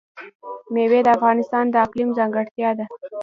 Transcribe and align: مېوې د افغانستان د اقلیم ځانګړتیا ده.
مېوې 0.73 0.99
د 1.03 1.07
افغانستان 1.17 1.65
د 1.69 1.75
اقلیم 1.85 2.09
ځانګړتیا 2.17 2.69
ده. 2.77 2.85